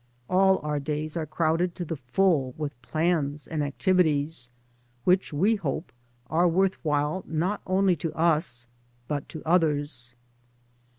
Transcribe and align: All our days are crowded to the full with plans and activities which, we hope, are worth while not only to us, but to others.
All 0.27 0.57
our 0.63 0.79
days 0.79 1.15
are 1.15 1.27
crowded 1.27 1.75
to 1.75 1.85
the 1.85 1.95
full 1.95 2.55
with 2.57 2.81
plans 2.81 3.45
and 3.47 3.63
activities 3.63 4.49
which, 5.03 5.31
we 5.31 5.57
hope, 5.57 5.91
are 6.25 6.47
worth 6.47 6.83
while 6.83 7.23
not 7.27 7.61
only 7.67 7.95
to 7.97 8.11
us, 8.15 8.65
but 9.07 9.29
to 9.29 9.43
others. 9.45 10.15